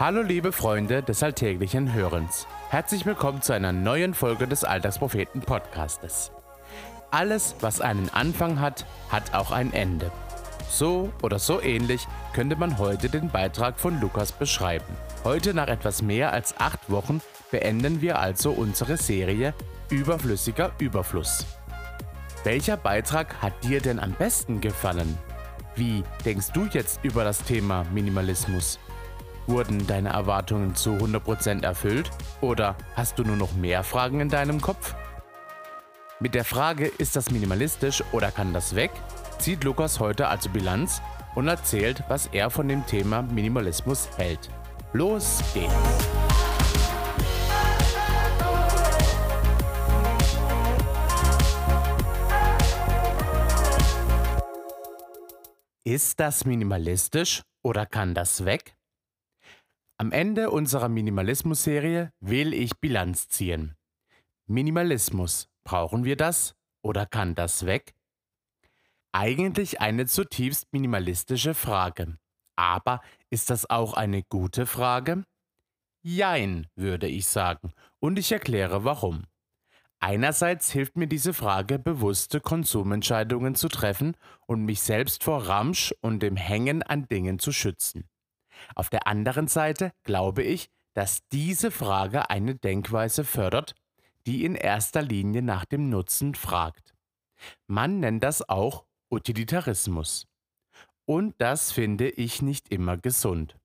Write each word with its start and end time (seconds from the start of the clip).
Hallo 0.00 0.22
liebe 0.22 0.50
Freunde 0.50 1.02
des 1.02 1.22
alltäglichen 1.22 1.92
Hörens. 1.92 2.46
Herzlich 2.70 3.04
willkommen 3.04 3.42
zu 3.42 3.52
einer 3.52 3.70
neuen 3.70 4.14
Folge 4.14 4.48
des 4.48 4.64
Alltagspropheten 4.64 5.42
Podcastes. 5.42 6.32
Alles, 7.10 7.54
was 7.60 7.82
einen 7.82 8.08
Anfang 8.08 8.60
hat, 8.60 8.86
hat 9.10 9.34
auch 9.34 9.50
ein 9.50 9.74
Ende. 9.74 10.10
So 10.70 11.12
oder 11.20 11.38
so 11.38 11.60
ähnlich 11.60 12.08
könnte 12.32 12.56
man 12.56 12.78
heute 12.78 13.10
den 13.10 13.28
Beitrag 13.28 13.78
von 13.78 14.00
Lukas 14.00 14.32
beschreiben. 14.32 14.86
Heute 15.22 15.52
nach 15.52 15.68
etwas 15.68 16.00
mehr 16.00 16.32
als 16.32 16.58
acht 16.58 16.90
Wochen 16.90 17.20
beenden 17.50 18.00
wir 18.00 18.18
also 18.18 18.52
unsere 18.52 18.96
Serie 18.96 19.52
Überflüssiger 19.90 20.72
Überfluss. 20.78 21.44
Welcher 22.42 22.78
Beitrag 22.78 23.42
hat 23.42 23.52
dir 23.64 23.82
denn 23.82 24.00
am 24.00 24.12
besten 24.12 24.62
gefallen? 24.62 25.18
Wie 25.76 26.02
denkst 26.24 26.52
du 26.54 26.64
jetzt 26.72 27.00
über 27.04 27.22
das 27.22 27.42
Thema 27.42 27.84
Minimalismus? 27.92 28.78
Wurden 29.50 29.84
deine 29.88 30.10
Erwartungen 30.10 30.76
zu 30.76 30.90
100% 30.90 31.64
erfüllt 31.64 32.08
oder 32.40 32.76
hast 32.94 33.18
du 33.18 33.24
nur 33.24 33.34
noch 33.34 33.52
mehr 33.52 33.82
Fragen 33.82 34.20
in 34.20 34.28
deinem 34.28 34.60
Kopf? 34.60 34.94
Mit 36.20 36.36
der 36.36 36.44
Frage, 36.44 36.86
ist 36.86 37.16
das 37.16 37.32
minimalistisch 37.32 38.04
oder 38.12 38.30
kann 38.30 38.54
das 38.54 38.76
weg, 38.76 38.92
zieht 39.40 39.64
Lukas 39.64 39.98
heute 39.98 40.28
also 40.28 40.50
Bilanz 40.50 41.02
und 41.34 41.48
erzählt, 41.48 42.04
was 42.06 42.28
er 42.28 42.48
von 42.50 42.68
dem 42.68 42.86
Thema 42.86 43.22
Minimalismus 43.22 44.08
hält. 44.16 44.50
Los 44.92 45.42
geht's! 45.52 45.74
Ist 55.82 56.20
das 56.20 56.44
minimalistisch 56.44 57.42
oder 57.64 57.84
kann 57.84 58.14
das 58.14 58.44
weg? 58.44 58.76
Am 60.00 60.12
Ende 60.12 60.48
unserer 60.50 60.88
Minimalismus-Serie 60.88 62.10
will 62.20 62.54
ich 62.54 62.80
Bilanz 62.80 63.28
ziehen. 63.28 63.74
Minimalismus, 64.46 65.50
brauchen 65.62 66.04
wir 66.04 66.16
das 66.16 66.54
oder 66.82 67.04
kann 67.04 67.34
das 67.34 67.66
weg? 67.66 67.92
Eigentlich 69.12 69.82
eine 69.82 70.06
zutiefst 70.06 70.72
minimalistische 70.72 71.52
Frage. 71.52 72.16
Aber 72.56 73.02
ist 73.28 73.50
das 73.50 73.68
auch 73.68 73.92
eine 73.92 74.22
gute 74.22 74.64
Frage? 74.64 75.22
Jein, 76.02 76.66
würde 76.76 77.06
ich 77.06 77.26
sagen, 77.26 77.74
und 77.98 78.18
ich 78.18 78.32
erkläre 78.32 78.84
warum. 78.84 79.24
Einerseits 79.98 80.70
hilft 80.72 80.96
mir 80.96 81.08
diese 81.08 81.34
Frage, 81.34 81.78
bewusste 81.78 82.40
Konsumentscheidungen 82.40 83.54
zu 83.54 83.68
treffen 83.68 84.16
und 84.46 84.64
mich 84.64 84.80
selbst 84.80 85.24
vor 85.24 85.46
Ramsch 85.46 85.94
und 86.00 86.22
dem 86.22 86.36
Hängen 86.36 86.82
an 86.82 87.06
Dingen 87.06 87.38
zu 87.38 87.52
schützen. 87.52 88.08
Auf 88.74 88.90
der 88.90 89.06
anderen 89.06 89.48
Seite 89.48 89.92
glaube 90.04 90.42
ich, 90.42 90.70
dass 90.94 91.26
diese 91.28 91.70
Frage 91.70 92.30
eine 92.30 92.54
Denkweise 92.54 93.24
fördert, 93.24 93.74
die 94.26 94.44
in 94.44 94.54
erster 94.54 95.02
Linie 95.02 95.42
nach 95.42 95.64
dem 95.64 95.88
Nutzen 95.88 96.34
fragt. 96.34 96.94
Man 97.66 98.00
nennt 98.00 98.22
das 98.22 98.48
auch 98.48 98.84
Utilitarismus. 99.10 100.26
Und 101.06 101.34
das 101.38 101.72
finde 101.72 102.08
ich 102.08 102.42
nicht 102.42 102.68
immer 102.68 102.96
gesund. 102.96 103.56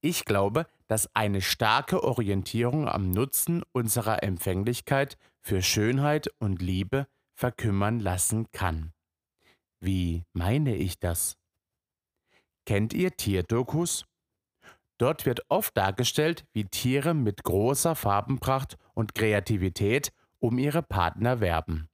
Ich 0.00 0.24
glaube, 0.24 0.66
dass 0.86 1.14
eine 1.14 1.40
starke 1.40 2.04
Orientierung 2.04 2.88
am 2.88 3.10
Nutzen 3.10 3.62
unserer 3.72 4.22
Empfänglichkeit 4.22 5.18
für 5.40 5.62
Schönheit 5.62 6.30
und 6.38 6.62
Liebe 6.62 7.08
verkümmern 7.34 7.98
lassen 7.98 8.50
kann. 8.52 8.92
Wie 9.80 10.24
meine 10.32 10.76
ich 10.76 10.98
das? 10.98 11.36
Kennt 12.64 12.92
ihr 12.92 13.16
Tierdokus? 13.16 14.07
Dort 14.98 15.26
wird 15.26 15.40
oft 15.48 15.76
dargestellt, 15.76 16.44
wie 16.52 16.64
Tiere 16.64 17.14
mit 17.14 17.44
großer 17.44 17.94
Farbenpracht 17.94 18.76
und 18.94 19.14
Kreativität 19.14 20.12
um 20.40 20.58
ihre 20.58 20.82
Partner 20.82 21.40
werben. 21.40 21.88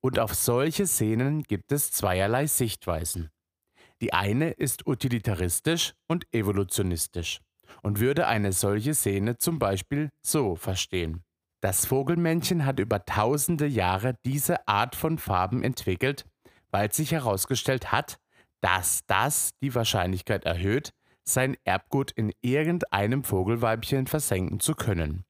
Und 0.00 0.18
auf 0.18 0.34
solche 0.34 0.86
Szenen 0.86 1.42
gibt 1.42 1.72
es 1.72 1.90
zweierlei 1.90 2.46
Sichtweisen. 2.46 3.30
Die 4.00 4.12
eine 4.12 4.50
ist 4.50 4.86
utilitaristisch 4.86 5.94
und 6.06 6.24
evolutionistisch 6.32 7.40
und 7.82 7.98
würde 7.98 8.26
eine 8.26 8.52
solche 8.52 8.94
Szene 8.94 9.38
zum 9.38 9.58
Beispiel 9.58 10.10
so 10.22 10.54
verstehen. 10.54 11.24
Das 11.60 11.86
Vogelmännchen 11.86 12.64
hat 12.64 12.78
über 12.78 13.04
tausende 13.04 13.66
Jahre 13.66 14.14
diese 14.24 14.68
Art 14.68 14.94
von 14.94 15.18
Farben 15.18 15.64
entwickelt, 15.64 16.24
weil 16.70 16.92
sich 16.92 17.10
herausgestellt 17.10 17.90
hat, 17.90 18.18
dass 18.60 19.00
das 19.06 19.50
die 19.60 19.74
Wahrscheinlichkeit 19.74 20.44
erhöht, 20.44 20.92
sein 21.28 21.56
Erbgut 21.64 22.10
in 22.10 22.32
irgendeinem 22.40 23.22
Vogelweibchen 23.22 24.06
versenken 24.06 24.60
zu 24.60 24.74
können. 24.74 25.24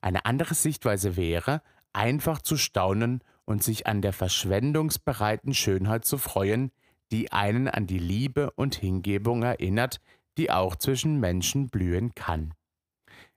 Eine 0.00 0.24
andere 0.24 0.54
Sichtweise 0.54 1.16
wäre, 1.16 1.62
einfach 1.92 2.40
zu 2.40 2.56
staunen 2.56 3.22
und 3.44 3.62
sich 3.62 3.86
an 3.86 4.02
der 4.02 4.12
verschwendungsbereiten 4.12 5.54
Schönheit 5.54 6.04
zu 6.04 6.18
freuen, 6.18 6.70
die 7.10 7.32
einen 7.32 7.68
an 7.68 7.86
die 7.86 7.98
Liebe 7.98 8.50
und 8.52 8.74
Hingebung 8.74 9.42
erinnert, 9.42 10.00
die 10.36 10.50
auch 10.50 10.76
zwischen 10.76 11.18
Menschen 11.18 11.68
blühen 11.68 12.14
kann. 12.14 12.54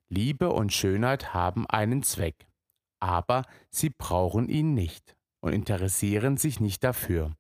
Liebe 0.09 0.51
und 0.51 0.73
Schönheit 0.73 1.33
haben 1.33 1.65
einen 1.67 2.03
Zweck, 2.03 2.47
aber 2.99 3.43
sie 3.69 3.89
brauchen 3.89 4.49
ihn 4.49 4.73
nicht 4.73 5.15
und 5.39 5.53
interessieren 5.53 6.37
sich 6.37 6.59
nicht 6.59 6.83
dafür. 6.83 7.35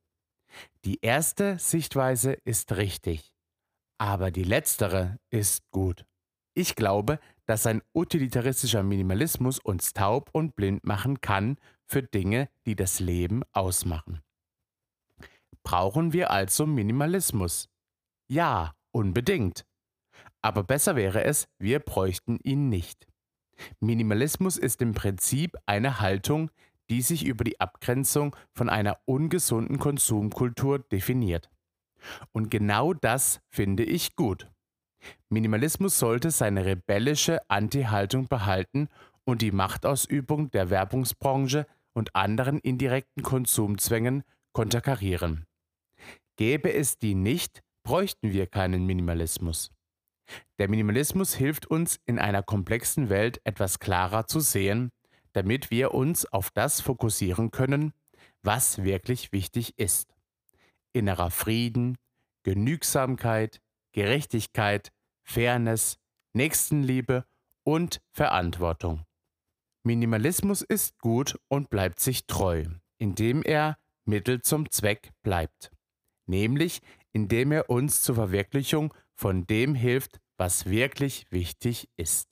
Die 0.85 0.99
erste 1.01 1.59
Sichtweise 1.59 2.33
ist 2.45 2.75
richtig, 2.77 3.33
aber 4.01 4.31
die 4.31 4.43
letztere 4.43 5.19
ist 5.29 5.69
gut. 5.69 6.07
Ich 6.55 6.75
glaube, 6.75 7.19
dass 7.45 7.67
ein 7.67 7.83
utilitaristischer 7.93 8.81
Minimalismus 8.81 9.59
uns 9.59 9.93
taub 9.93 10.31
und 10.33 10.55
blind 10.55 10.83
machen 10.83 11.21
kann 11.21 11.57
für 11.85 12.01
Dinge, 12.01 12.49
die 12.65 12.75
das 12.75 12.99
Leben 12.99 13.43
ausmachen. 13.51 14.23
Brauchen 15.61 16.13
wir 16.13 16.31
also 16.31 16.65
Minimalismus? 16.65 17.69
Ja, 18.27 18.73
unbedingt. 18.89 19.67
Aber 20.41 20.63
besser 20.63 20.95
wäre 20.95 21.23
es, 21.23 21.47
wir 21.59 21.77
bräuchten 21.77 22.39
ihn 22.41 22.69
nicht. 22.69 23.07
Minimalismus 23.81 24.57
ist 24.57 24.81
im 24.81 24.95
Prinzip 24.95 25.55
eine 25.67 25.99
Haltung, 25.99 26.49
die 26.89 27.03
sich 27.03 27.23
über 27.23 27.43
die 27.43 27.59
Abgrenzung 27.59 28.35
von 28.55 28.67
einer 28.67 28.97
ungesunden 29.05 29.77
Konsumkultur 29.77 30.79
definiert. 30.79 31.51
Und 32.31 32.49
genau 32.49 32.93
das 32.93 33.41
finde 33.49 33.83
ich 33.83 34.15
gut. 34.15 34.49
Minimalismus 35.29 35.97
sollte 35.97 36.31
seine 36.31 36.65
rebellische 36.65 37.39
Anti-Haltung 37.49 38.27
behalten 38.27 38.87
und 39.23 39.41
die 39.41 39.51
Machtausübung 39.51 40.51
der 40.51 40.69
Werbungsbranche 40.69 41.65
und 41.93 42.15
anderen 42.15 42.59
indirekten 42.59 43.23
Konsumzwängen 43.23 44.23
konterkarieren. 44.53 45.45
Gäbe 46.37 46.73
es 46.73 46.97
die 46.97 47.15
nicht, 47.15 47.61
bräuchten 47.83 48.31
wir 48.31 48.47
keinen 48.47 48.85
Minimalismus. 48.85 49.71
Der 50.59 50.69
Minimalismus 50.69 51.33
hilft 51.33 51.65
uns 51.65 51.99
in 52.05 52.19
einer 52.19 52.43
komplexen 52.43 53.09
Welt 53.09 53.41
etwas 53.43 53.79
klarer 53.79 54.27
zu 54.27 54.39
sehen, 54.39 54.91
damit 55.33 55.71
wir 55.71 55.93
uns 55.93 56.25
auf 56.25 56.51
das 56.51 56.81
fokussieren 56.81 57.51
können, 57.51 57.93
was 58.43 58.83
wirklich 58.83 59.31
wichtig 59.31 59.77
ist. 59.77 60.13
Innerer 60.93 61.31
Frieden, 61.31 61.97
Genügsamkeit, 62.43 63.61
Gerechtigkeit, 63.93 64.91
Fairness, 65.23 65.97
Nächstenliebe 66.33 67.25
und 67.63 68.01
Verantwortung. 68.11 69.05
Minimalismus 69.83 70.61
ist 70.61 70.99
gut 70.99 71.39
und 71.47 71.69
bleibt 71.69 71.99
sich 71.99 72.27
treu, 72.27 72.65
indem 72.97 73.41
er 73.43 73.77
Mittel 74.05 74.41
zum 74.41 74.69
Zweck 74.69 75.11
bleibt, 75.23 75.71
nämlich 76.27 76.81
indem 77.13 77.51
er 77.51 77.69
uns 77.69 78.01
zur 78.01 78.15
Verwirklichung 78.15 78.93
von 79.13 79.45
dem 79.47 79.75
hilft, 79.75 80.19
was 80.37 80.65
wirklich 80.65 81.25
wichtig 81.29 81.89
ist. 81.97 82.29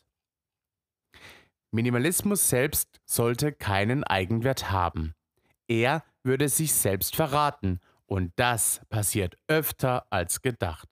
Minimalismus 1.72 2.50
selbst 2.50 3.00
sollte 3.06 3.52
keinen 3.52 4.04
Eigenwert 4.04 4.72
haben. 4.72 5.14
Er 5.68 6.04
würde 6.24 6.50
sich 6.50 6.74
selbst 6.74 7.16
verraten 7.16 7.80
und 8.10 8.34
das 8.38 8.82
passiert 8.90 9.38
öfter 9.48 10.12
als 10.12 10.42
gedacht. 10.42 10.90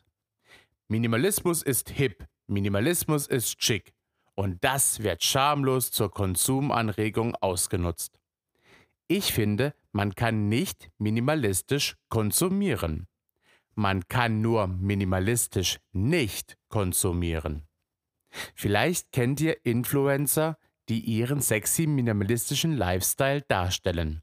Minimalismus 0.87 1.63
ist 1.63 1.89
hip, 1.89 2.27
Minimalismus 2.45 3.25
ist 3.25 3.61
schick 3.61 3.91
und 4.35 4.63
das 4.63 5.01
wird 5.01 5.23
schamlos 5.23 5.91
zur 5.91 6.11
Konsumanregung 6.11 7.35
ausgenutzt. 7.35 8.19
Ich 9.07 9.33
finde, 9.33 9.73
man 9.91 10.13
kann 10.13 10.47
nicht 10.47 10.91
minimalistisch 10.99 11.95
konsumieren. 12.09 13.07
Man 13.73 14.07
kann 14.07 14.41
nur 14.41 14.67
minimalistisch 14.67 15.79
nicht 15.91 16.55
konsumieren. 16.69 17.67
Vielleicht 18.53 19.11
kennt 19.11 19.41
ihr 19.41 19.65
Influencer, 19.65 20.59
die 20.87 20.99
ihren 20.99 21.41
sexy 21.41 21.87
minimalistischen 21.87 22.77
Lifestyle 22.77 23.41
darstellen. 23.41 24.21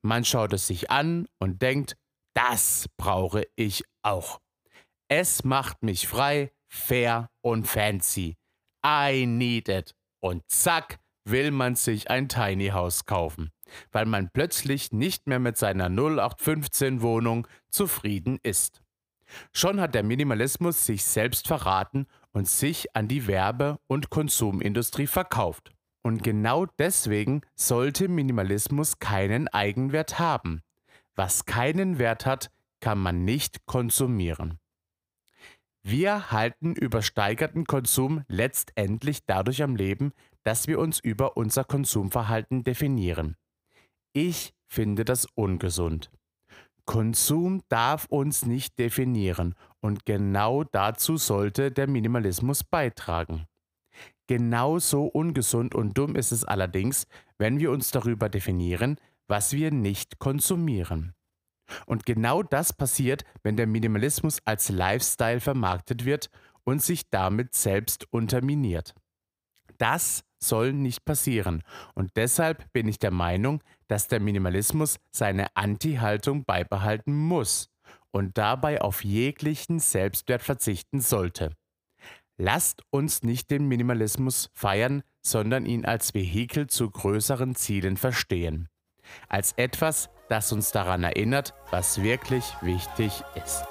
Man 0.00 0.24
schaut 0.24 0.52
es 0.54 0.66
sich 0.66 0.90
an 0.90 1.26
und 1.38 1.60
denkt, 1.60 1.96
das 2.34 2.86
brauche 2.96 3.46
ich 3.56 3.84
auch. 4.02 4.40
Es 5.08 5.44
macht 5.44 5.82
mich 5.82 6.08
frei, 6.08 6.52
fair 6.68 7.30
und 7.40 7.66
fancy. 7.66 8.36
I 8.84 9.26
need 9.26 9.68
it. 9.68 9.94
Und 10.20 10.42
zack, 10.48 10.98
will 11.24 11.50
man 11.50 11.74
sich 11.74 12.10
ein 12.10 12.28
Tiny 12.28 12.68
House 12.68 13.06
kaufen, 13.06 13.50
weil 13.92 14.06
man 14.06 14.30
plötzlich 14.30 14.92
nicht 14.92 15.26
mehr 15.26 15.38
mit 15.38 15.56
seiner 15.56 15.88
0815 15.88 17.02
Wohnung 17.02 17.46
zufrieden 17.70 18.38
ist. 18.42 18.82
Schon 19.52 19.80
hat 19.80 19.94
der 19.94 20.02
Minimalismus 20.02 20.84
sich 20.84 21.04
selbst 21.04 21.48
verraten 21.48 22.06
und 22.32 22.46
sich 22.46 22.94
an 22.94 23.08
die 23.08 23.26
Werbe- 23.26 23.78
und 23.86 24.10
Konsumindustrie 24.10 25.06
verkauft. 25.06 25.72
Und 26.02 26.22
genau 26.22 26.66
deswegen 26.78 27.40
sollte 27.54 28.08
Minimalismus 28.08 28.98
keinen 28.98 29.48
Eigenwert 29.48 30.18
haben. 30.18 30.60
Was 31.16 31.44
keinen 31.44 31.98
Wert 31.98 32.26
hat, 32.26 32.50
kann 32.80 32.98
man 32.98 33.24
nicht 33.24 33.66
konsumieren. 33.66 34.58
Wir 35.82 36.30
halten 36.30 36.74
übersteigerten 36.74 37.66
Konsum 37.66 38.24
letztendlich 38.26 39.26
dadurch 39.26 39.62
am 39.62 39.76
Leben, 39.76 40.12
dass 40.42 40.66
wir 40.66 40.78
uns 40.78 40.98
über 40.98 41.36
unser 41.36 41.64
Konsumverhalten 41.64 42.64
definieren. 42.64 43.36
Ich 44.12 44.54
finde 44.66 45.04
das 45.04 45.26
ungesund. 45.34 46.10
Konsum 46.86 47.62
darf 47.68 48.06
uns 48.06 48.44
nicht 48.44 48.78
definieren 48.78 49.54
und 49.80 50.04
genau 50.06 50.64
dazu 50.64 51.16
sollte 51.16 51.70
der 51.70 51.86
Minimalismus 51.86 52.64
beitragen. 52.64 53.46
Genauso 54.26 55.04
ungesund 55.04 55.74
und 55.74 55.98
dumm 55.98 56.16
ist 56.16 56.32
es 56.32 56.44
allerdings, 56.44 57.06
wenn 57.36 57.58
wir 57.58 57.70
uns 57.70 57.90
darüber 57.90 58.28
definieren, 58.28 58.98
was 59.28 59.52
wir 59.52 59.70
nicht 59.70 60.18
konsumieren. 60.18 61.14
Und 61.86 62.04
genau 62.04 62.42
das 62.42 62.72
passiert, 62.72 63.24
wenn 63.42 63.56
der 63.56 63.66
Minimalismus 63.66 64.38
als 64.44 64.68
Lifestyle 64.68 65.40
vermarktet 65.40 66.04
wird 66.04 66.28
und 66.64 66.82
sich 66.82 67.08
damit 67.10 67.54
selbst 67.54 68.06
unterminiert. 68.12 68.94
Das 69.78 70.24
soll 70.38 70.72
nicht 70.72 71.04
passieren 71.04 71.62
und 71.94 72.10
deshalb 72.16 72.70
bin 72.72 72.86
ich 72.86 72.98
der 72.98 73.10
Meinung, 73.10 73.62
dass 73.88 74.08
der 74.08 74.20
Minimalismus 74.20 74.98
seine 75.10 75.54
Anti-Haltung 75.56 76.44
beibehalten 76.44 77.16
muss 77.16 77.70
und 78.10 78.38
dabei 78.38 78.80
auf 78.80 79.04
jeglichen 79.04 79.80
Selbstwert 79.80 80.42
verzichten 80.42 81.00
sollte. 81.00 81.56
Lasst 82.36 82.82
uns 82.90 83.22
nicht 83.22 83.50
den 83.50 83.66
Minimalismus 83.68 84.50
feiern, 84.52 85.02
sondern 85.22 85.66
ihn 85.66 85.84
als 85.84 86.14
Vehikel 86.14 86.66
zu 86.66 86.90
größeren 86.90 87.54
Zielen 87.54 87.96
verstehen. 87.96 88.68
Als 89.28 89.52
etwas, 89.56 90.10
das 90.28 90.52
uns 90.52 90.72
daran 90.72 91.04
erinnert, 91.04 91.54
was 91.70 92.02
wirklich 92.02 92.44
wichtig 92.62 93.22
ist. 93.42 93.64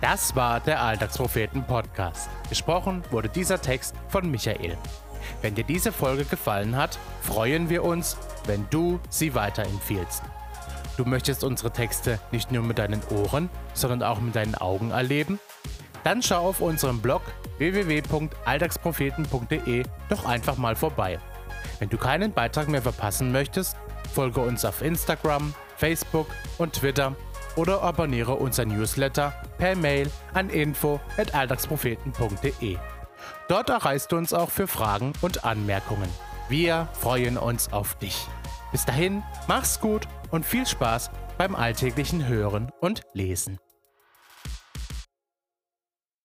Das 0.00 0.34
war 0.34 0.58
der 0.58 0.82
Alltagspropheten 0.82 1.64
Podcast. 1.64 2.30
Gesprochen 2.48 3.04
wurde 3.10 3.28
dieser 3.28 3.60
Text 3.60 3.94
von 4.08 4.28
Michael. 4.28 4.76
Wenn 5.40 5.54
dir 5.54 5.62
diese 5.62 5.92
Folge 5.92 6.24
gefallen 6.24 6.74
hat, 6.74 6.98
freuen 7.22 7.70
wir 7.70 7.84
uns, 7.84 8.16
wenn 8.46 8.66
du 8.70 8.98
sie 9.08 9.34
weiterempfiehlst. 9.34 10.22
Du 10.96 11.04
möchtest 11.04 11.44
unsere 11.44 11.70
Texte 11.70 12.18
nicht 12.32 12.50
nur 12.50 12.62
mit 12.62 12.78
deinen 12.78 13.02
Ohren, 13.10 13.48
sondern 13.72 14.02
auch 14.02 14.20
mit 14.20 14.34
deinen 14.34 14.54
Augen 14.56 14.90
erleben? 14.90 15.38
Dann 16.04 16.22
schau 16.22 16.48
auf 16.48 16.60
unserem 16.60 17.00
Blog 17.00 17.22
www.alltagspropheten.de 17.58 19.82
doch 20.08 20.24
einfach 20.24 20.56
mal 20.56 20.76
vorbei. 20.76 21.18
Wenn 21.78 21.90
du 21.90 21.98
keinen 21.98 22.32
Beitrag 22.32 22.68
mehr 22.68 22.82
verpassen 22.82 23.32
möchtest, 23.32 23.76
folge 24.14 24.40
uns 24.40 24.64
auf 24.64 24.80
Instagram, 24.82 25.52
Facebook 25.76 26.28
und 26.58 26.74
Twitter 26.74 27.16
oder 27.56 27.82
abonniere 27.82 28.34
unser 28.34 28.64
Newsletter 28.64 29.32
per 29.58 29.74
Mail 29.76 30.10
an 30.34 30.50
info@alltagspropheten.de. 30.50 32.76
Dort 33.48 33.68
erreichst 33.68 34.12
du 34.12 34.16
uns 34.16 34.32
auch 34.32 34.50
für 34.50 34.66
Fragen 34.66 35.12
und 35.20 35.44
Anmerkungen. 35.44 36.08
Wir 36.48 36.88
freuen 36.92 37.36
uns 37.36 37.72
auf 37.72 37.94
dich. 37.96 38.26
Bis 38.72 38.84
dahin, 38.84 39.22
mach's 39.48 39.80
gut 39.80 40.06
und 40.30 40.46
viel 40.46 40.66
Spaß 40.66 41.10
beim 41.38 41.54
alltäglichen 41.54 42.26
Hören 42.26 42.72
und 42.80 43.02
Lesen. 43.14 43.60